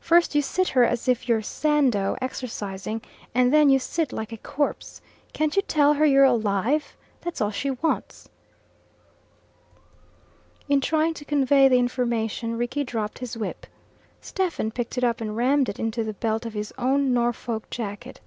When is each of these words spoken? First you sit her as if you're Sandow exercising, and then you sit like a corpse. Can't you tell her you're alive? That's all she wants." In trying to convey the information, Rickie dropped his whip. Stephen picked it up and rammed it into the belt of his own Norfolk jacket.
First 0.00 0.34
you 0.34 0.42
sit 0.42 0.68
her 0.68 0.84
as 0.84 1.08
if 1.08 1.26
you're 1.30 1.40
Sandow 1.40 2.14
exercising, 2.20 3.00
and 3.34 3.54
then 3.54 3.70
you 3.70 3.78
sit 3.78 4.12
like 4.12 4.32
a 4.32 4.36
corpse. 4.36 5.00
Can't 5.32 5.56
you 5.56 5.62
tell 5.62 5.94
her 5.94 6.04
you're 6.04 6.24
alive? 6.26 6.94
That's 7.22 7.40
all 7.40 7.50
she 7.50 7.70
wants." 7.70 8.28
In 10.68 10.82
trying 10.82 11.14
to 11.14 11.24
convey 11.24 11.68
the 11.68 11.78
information, 11.78 12.58
Rickie 12.58 12.84
dropped 12.84 13.20
his 13.20 13.34
whip. 13.34 13.66
Stephen 14.20 14.70
picked 14.70 14.98
it 14.98 15.04
up 15.04 15.22
and 15.22 15.34
rammed 15.34 15.70
it 15.70 15.78
into 15.80 16.04
the 16.04 16.12
belt 16.12 16.44
of 16.44 16.52
his 16.52 16.70
own 16.76 17.14
Norfolk 17.14 17.70
jacket. 17.70 18.20